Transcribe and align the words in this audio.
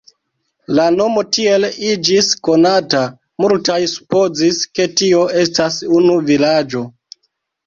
La 0.77 0.83
nomo 0.93 1.23
tiel 1.35 1.67
iĝis 1.89 2.29
konata, 2.49 3.01
multaj 3.45 3.77
supozis, 3.93 4.63
ke 4.81 4.89
tio 5.03 5.21
estas 5.45 5.79
unu 6.01 6.19
vilaĝo. 6.33 6.83